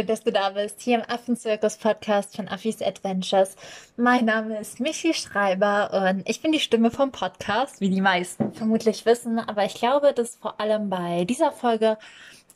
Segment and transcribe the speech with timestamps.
[0.00, 3.54] Schön, dass du da bist, hier im Affenzirkus-Podcast von Affis Adventures.
[3.98, 8.54] Mein Name ist Michi Schreiber und ich bin die Stimme vom Podcast, wie die meisten
[8.54, 9.38] vermutlich wissen.
[9.38, 11.98] Aber ich glaube, dass vor allem bei dieser Folge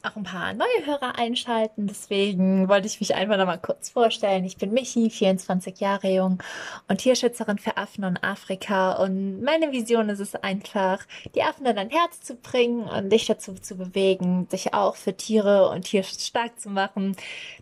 [0.05, 1.87] auch ein paar neue Hörer einschalten.
[1.87, 4.45] Deswegen wollte ich mich einfach noch mal kurz vorstellen.
[4.45, 6.43] Ich bin Michi, 24 Jahre jung
[6.89, 8.93] und Tierschützerin für Affen und Afrika.
[9.03, 11.05] Und meine Vision ist es einfach,
[11.35, 15.17] die Affen in dein Herz zu bringen und dich dazu zu bewegen, dich auch für
[15.17, 17.17] Tiere und Tierschutz stark zu machen.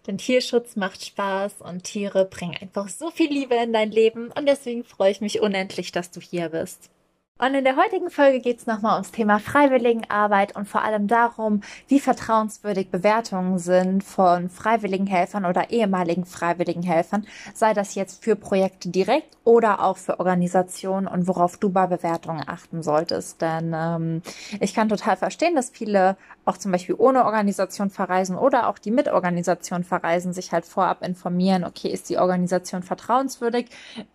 [0.06, 4.32] Denn Tierschutz macht Spaß und Tiere bringen einfach so viel Liebe in dein Leben.
[4.32, 6.90] Und deswegen freue ich mich unendlich, dass du hier bist.
[7.44, 11.62] Und in der heutigen Folge geht es nochmal ums Thema Freiwilligenarbeit und vor allem darum,
[11.88, 19.36] wie vertrauenswürdig Bewertungen sind von Freiwilligenhelfern oder ehemaligen Freiwilligenhelfern, sei das jetzt für Projekte direkt
[19.42, 23.42] oder auch für Organisationen und worauf du bei Bewertungen achten solltest.
[23.42, 24.22] Denn ähm,
[24.60, 28.92] ich kann total verstehen, dass viele auch zum Beispiel ohne Organisation verreisen oder auch die
[28.92, 33.66] mit Organisation verreisen, sich halt vorab informieren, okay, ist die Organisation vertrauenswürdig?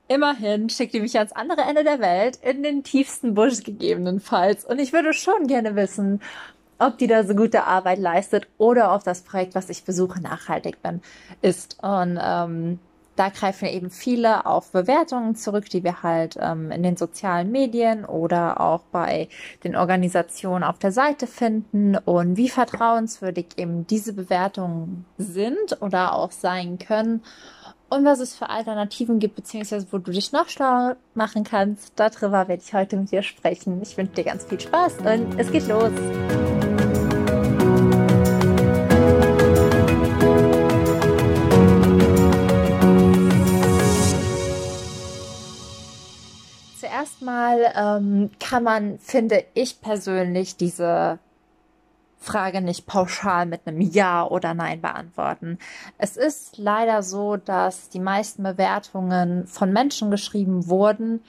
[0.07, 4.65] Immerhin schickt die mich ans andere Ende der Welt in den tiefsten Busch gegebenenfalls.
[4.65, 6.21] Und ich würde schon gerne wissen,
[6.79, 10.81] ob die da so gute Arbeit leistet oder ob das Projekt, was ich besuche, nachhaltig
[10.81, 11.01] bin,
[11.41, 11.77] ist.
[11.81, 12.79] Und ähm,
[13.17, 18.05] da greifen eben viele auf Bewertungen zurück, die wir halt ähm, in den sozialen Medien
[18.05, 19.27] oder auch bei
[19.63, 26.31] den Organisationen auf der Seite finden und wie vertrauenswürdig eben diese Bewertungen sind oder auch
[26.31, 27.23] sein können
[27.89, 31.93] und was es für Alternativen gibt, beziehungsweise wo du dich noch schlauer machen kannst.
[31.95, 33.81] Darüber werde ich heute mit dir sprechen.
[33.81, 35.91] Ich wünsche dir ganz viel Spaß und es geht los.
[46.79, 51.19] Zuerst mal ähm, kann man, finde ich persönlich, diese
[52.19, 55.59] Frage nicht pauschal mit einem Ja oder Nein beantworten.
[55.97, 61.21] Es ist leider so, dass die meisten Bewertungen von Menschen geschrieben wurden,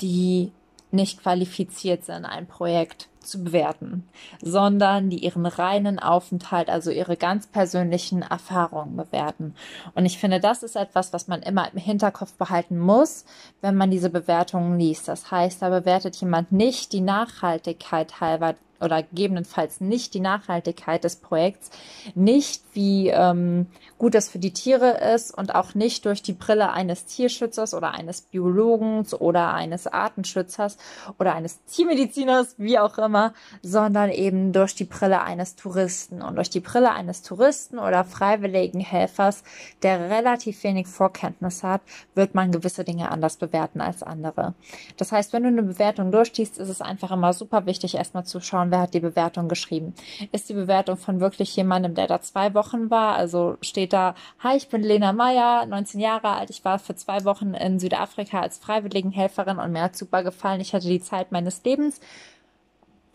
[0.00, 0.52] die
[0.90, 4.06] nicht qualifiziert sind, ein Projekt zu bewerten,
[4.42, 9.54] sondern die ihren reinen Aufenthalt, also ihre ganz persönlichen Erfahrungen bewerten.
[9.94, 13.24] Und ich finde, das ist etwas, was man immer im Hinterkopf behalten muss,
[13.60, 15.08] wenn man diese Bewertungen liest.
[15.08, 21.16] Das heißt, da bewertet jemand nicht die Nachhaltigkeit halber oder gegebenenfalls nicht die Nachhaltigkeit des
[21.16, 21.70] Projekts,
[22.14, 23.66] nicht wie ähm,
[23.98, 27.92] gut das für die Tiere ist und auch nicht durch die Brille eines Tierschützers oder
[27.92, 30.76] eines Biologens oder eines Artenschützers
[31.18, 33.15] oder eines Tiermediziners, wie auch immer,
[33.62, 38.80] sondern eben durch die Brille eines Touristen und durch die Brille eines Touristen oder freiwilligen
[38.80, 39.42] Helfers,
[39.82, 41.80] der relativ wenig Vorkenntnis hat,
[42.14, 44.54] wird man gewisse Dinge anders bewerten als andere.
[44.96, 48.40] Das heißt, wenn du eine Bewertung durchliest, ist es einfach immer super wichtig, erstmal zu
[48.40, 49.94] schauen, wer hat die Bewertung geschrieben.
[50.32, 53.16] Ist die Bewertung von wirklich jemandem, der da zwei Wochen war?
[53.16, 57.24] Also steht da, hi, ich bin Lena Meyer, 19 Jahre alt, ich war für zwei
[57.24, 61.62] Wochen in Südafrika als Freiwilligenhelferin und mir hat super gefallen, ich hatte die Zeit meines
[61.64, 62.00] Lebens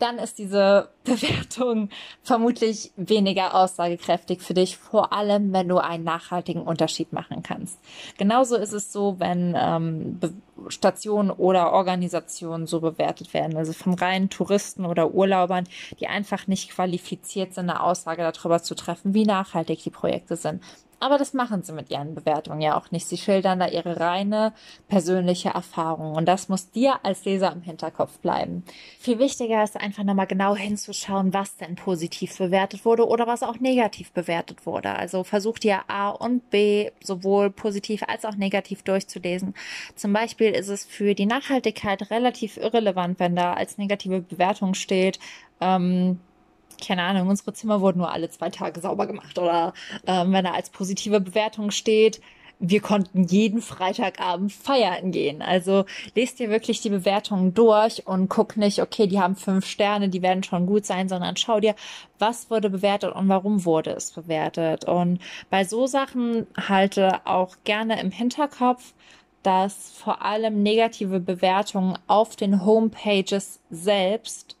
[0.02, 1.88] dann ist diese Bewertung
[2.22, 7.78] vermutlich weniger aussagekräftig für dich, vor allem wenn du einen nachhaltigen Unterschied machen kannst.
[8.18, 10.20] Genauso ist es so, wenn ähm,
[10.68, 15.64] Stationen oder Organisationen so bewertet werden, also von reinen Touristen oder Urlaubern,
[15.98, 20.62] die einfach nicht qualifiziert sind, eine Aussage darüber zu treffen, wie nachhaltig die Projekte sind.
[21.02, 23.08] Aber das machen sie mit ihren Bewertungen ja auch nicht.
[23.08, 24.52] Sie schildern da ihre reine
[24.86, 26.14] persönliche Erfahrung.
[26.14, 28.62] Und das muss dir als Leser im Hinterkopf bleiben.
[29.00, 33.58] Viel wichtiger ist einfach nochmal genau hinzuschauen, was denn positiv bewertet wurde oder was auch
[33.58, 34.94] negativ bewertet wurde.
[34.94, 39.54] Also versuch dir A und B sowohl positiv als auch negativ durchzulesen.
[39.96, 45.18] Zum Beispiel ist es für die Nachhaltigkeit relativ irrelevant, wenn da als negative Bewertung steht,
[45.60, 46.20] ähm,
[46.84, 49.72] keine Ahnung, unsere Zimmer wurden nur alle zwei Tage sauber gemacht oder
[50.06, 52.20] ähm, wenn da als positive Bewertung steht,
[52.64, 55.42] wir konnten jeden Freitagabend feiern gehen.
[55.42, 55.84] Also
[56.14, 60.22] lest dir wirklich die Bewertungen durch und guck nicht, okay, die haben fünf Sterne, die
[60.22, 61.74] werden schon gut sein, sondern schau dir,
[62.20, 64.84] was wurde bewertet und warum wurde es bewertet.
[64.84, 65.18] Und
[65.50, 68.94] bei so Sachen halte auch gerne im Hinterkopf,
[69.42, 74.56] dass vor allem negative Bewertungen auf den Homepages selbst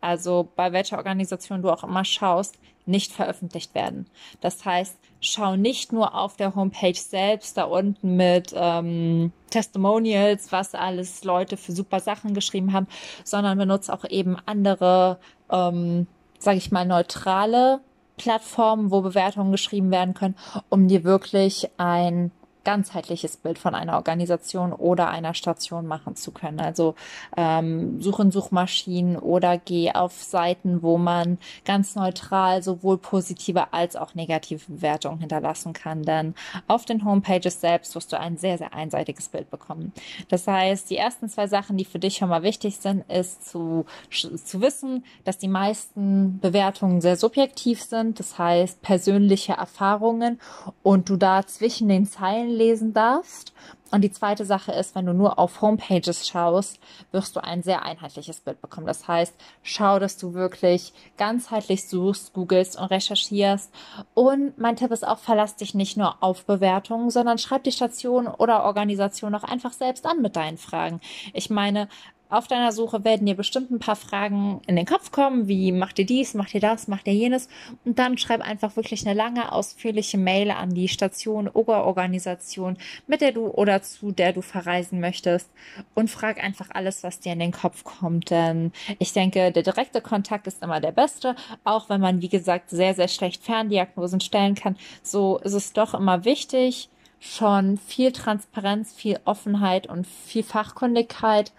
[0.00, 4.06] also bei welcher Organisation du auch immer schaust, nicht veröffentlicht werden.
[4.40, 10.74] Das heißt, schau nicht nur auf der Homepage selbst da unten mit ähm, Testimonials, was
[10.74, 12.86] alles Leute für super Sachen geschrieben haben,
[13.24, 15.18] sondern benutze auch eben andere,
[15.50, 16.06] ähm,
[16.38, 17.80] sage ich mal, neutrale
[18.16, 20.36] Plattformen, wo Bewertungen geschrieben werden können,
[20.68, 22.30] um dir wirklich ein
[22.66, 26.58] ganzheitliches Bild von einer Organisation oder einer Station machen zu können.
[26.58, 26.96] Also
[27.36, 33.94] ähm, such in Suchmaschinen oder geh auf Seiten, wo man ganz neutral sowohl positive als
[33.94, 36.02] auch negative Bewertungen hinterlassen kann.
[36.02, 36.34] Denn
[36.66, 39.92] auf den Homepages selbst wirst du ein sehr, sehr einseitiges Bild bekommen.
[40.28, 43.86] Das heißt, die ersten zwei Sachen, die für dich schon mal wichtig sind, ist zu,
[44.10, 48.18] zu wissen, dass die meisten Bewertungen sehr subjektiv sind.
[48.18, 50.40] Das heißt, persönliche Erfahrungen
[50.82, 53.52] und du da zwischen den Zeilen lesen darfst.
[53.92, 56.80] Und die zweite Sache ist, wenn du nur auf Homepages schaust,
[57.12, 58.86] wirst du ein sehr einheitliches Bild bekommen.
[58.86, 63.72] Das heißt, schau, dass du wirklich ganzheitlich suchst, googelst und recherchierst.
[64.14, 68.26] Und mein Tipp ist auch, verlass dich nicht nur auf Bewertungen, sondern schreib die Station
[68.26, 71.00] oder Organisation auch einfach selbst an mit deinen Fragen.
[71.32, 71.88] Ich meine,
[72.28, 75.98] auf deiner Suche werden dir bestimmt ein paar Fragen in den Kopf kommen, wie macht
[75.98, 77.48] ihr dies, macht ihr das, macht ihr jenes.
[77.84, 82.76] Und dann schreib einfach wirklich eine lange, ausführliche Mail an die Station oder Organisation,
[83.06, 85.50] mit der du oder zu der du verreisen möchtest
[85.94, 88.30] und frag einfach alles, was dir in den Kopf kommt.
[88.30, 92.70] Denn ich denke, der direkte Kontakt ist immer der beste, auch wenn man, wie gesagt,
[92.70, 94.76] sehr, sehr schlecht Ferndiagnosen stellen kann.
[95.02, 96.88] So ist es doch immer wichtig,
[97.20, 101.52] schon viel Transparenz, viel Offenheit und viel Fachkundigkeit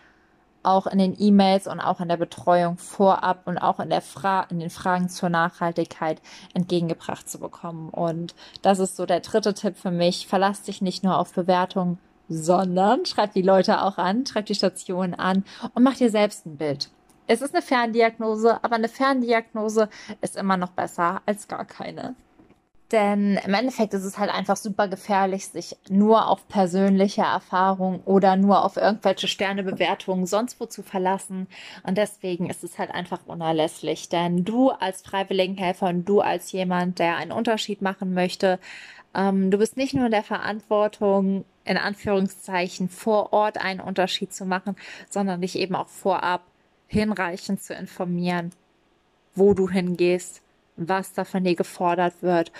[0.63, 4.43] auch in den E-Mails und auch in der Betreuung vorab und auch in, der Fra
[4.49, 6.21] in den Fragen zur Nachhaltigkeit
[6.53, 7.89] entgegengebracht zu bekommen.
[7.89, 10.27] Und das ist so der dritte Tipp für mich.
[10.27, 11.99] Verlass dich nicht nur auf Bewertungen,
[12.29, 16.57] sondern schreib die Leute auch an, schreib die Stationen an und mach dir selbst ein
[16.57, 16.89] Bild.
[17.27, 19.89] Es ist eine Ferndiagnose, aber eine Ferndiagnose
[20.21, 22.15] ist immer noch besser als gar keine.
[22.91, 28.37] Denn im Endeffekt ist es halt einfach super gefährlich, sich nur auf persönliche Erfahrung oder
[28.37, 31.47] nur auf irgendwelche Sternebewertungen sonst wo zu verlassen.
[31.83, 34.07] Und deswegen ist es halt einfach unerlässlich.
[34.07, 38.57] Denn du als Freiwilligenhelfer und du als jemand, der einen Unterschied machen möchte,
[39.13, 44.45] ähm, du bist nicht nur in der Verantwortung, in Anführungszeichen vor Ort einen Unterschied zu
[44.45, 44.77] machen,
[45.09, 46.43] sondern dich eben auch vorab
[46.87, 48.51] hinreichend zu informieren,
[49.35, 50.41] wo du hingehst
[50.77, 52.51] was da von dir gefordert wird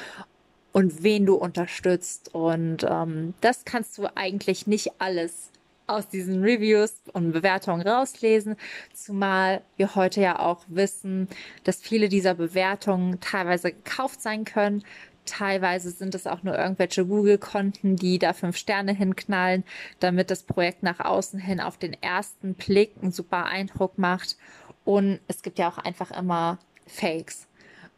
[0.74, 2.34] und wen du unterstützt.
[2.36, 5.52] Und ähm, das kannst du eigentlich nicht alles
[5.88, 8.58] aus diesen Reviews und Bewertungen rauslesen,
[8.94, 11.30] zumal wir heute ja auch wissen,
[11.64, 14.84] dass viele dieser Bewertungen teilweise gekauft sein können.
[15.26, 19.64] Teilweise sind es auch nur irgendwelche Google-Konten, die da fünf Sterne hinknallen,
[20.00, 24.38] damit das Projekt nach außen hin auf den ersten Blick einen super Eindruck macht.
[24.86, 27.47] Und es gibt ja auch einfach immer Fakes.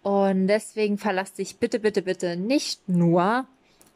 [0.02, 3.46] Und deswegen verlass dich bitte, bitte, bitte nicht nur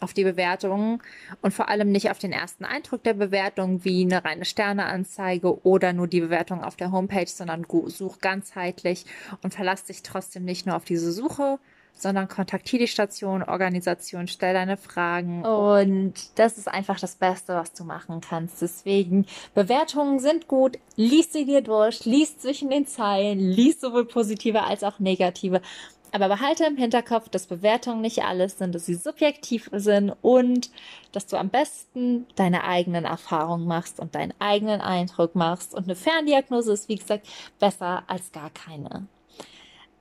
[0.03, 1.01] auf die Bewertungen
[1.41, 5.93] und vor allem nicht auf den ersten Eindruck der Bewertung wie eine reine Sterneanzeige oder
[5.93, 9.05] nur die Bewertung auf der Homepage, sondern such ganzheitlich
[9.41, 11.57] und verlass dich trotzdem nicht nur auf diese Suche,
[11.95, 17.73] sondern kontaktiere die Station, Organisation, stell deine Fragen und das ist einfach das Beste, was
[17.73, 18.61] du machen kannst.
[18.61, 24.63] Deswegen, Bewertungen sind gut, lies sie dir durch, lies zwischen den Zeilen, lies sowohl positive
[24.63, 25.61] als auch negative.
[26.13, 30.69] Aber behalte im Hinterkopf, dass Bewertungen nicht alles sind, dass sie subjektiv sind und
[31.11, 35.73] dass du am besten deine eigenen Erfahrungen machst und deinen eigenen Eindruck machst.
[35.73, 37.27] Und eine Ferndiagnose ist, wie gesagt,
[37.59, 39.07] besser als gar keine.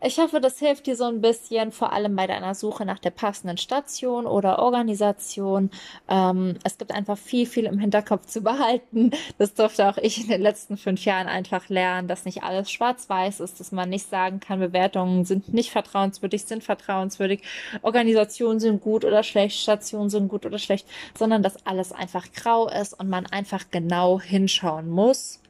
[0.05, 3.11] Ich hoffe, das hilft dir so ein bisschen, vor allem bei deiner Suche nach der
[3.11, 5.71] passenden Station oder Organisation.
[6.09, 9.13] Ähm, es gibt einfach viel, viel im Hinterkopf zu behalten.
[9.39, 13.39] Das durfte auch ich in den letzten fünf Jahren einfach lernen, dass nicht alles schwarz-weiß
[13.39, 17.43] ist, dass man nicht sagen kann, Bewertungen sind nicht vertrauenswürdig, sind vertrauenswürdig,
[17.83, 22.69] Organisationen sind gut oder schlecht, Stationen sind gut oder schlecht, sondern dass alles einfach grau
[22.69, 25.42] ist und man einfach genau hinschauen muss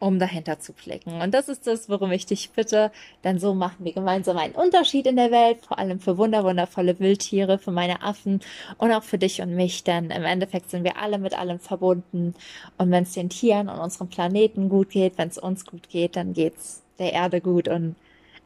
[0.00, 1.20] um dahinter zu blicken.
[1.20, 2.92] Und das ist das, worum ich dich bitte,
[3.24, 6.98] denn so machen wir gemeinsam einen Unterschied in der Welt, vor allem für wunder wundervolle
[6.98, 8.40] Wildtiere, für meine Affen
[8.78, 12.34] und auch für dich und mich, denn im Endeffekt sind wir alle mit allem verbunden.
[12.76, 16.16] Und wenn es den Tieren und unserem Planeten gut geht, wenn es uns gut geht,
[16.16, 17.94] dann geht's der Erde gut und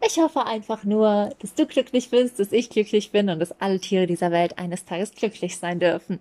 [0.05, 3.79] ich hoffe einfach nur, dass du glücklich bist, dass ich glücklich bin und dass alle
[3.79, 6.19] Tiere dieser Welt eines Tages glücklich sein dürfen.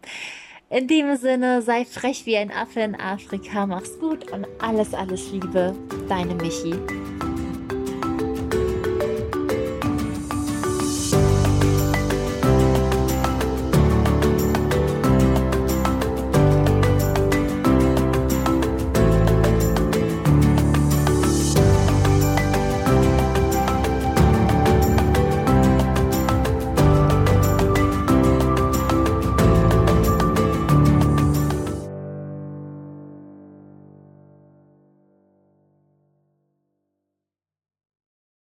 [0.71, 5.29] In dem Sinne, sei frech wie ein Affe in Afrika, mach's gut und alles, alles
[5.33, 5.75] Liebe,
[6.07, 6.73] deine Michi.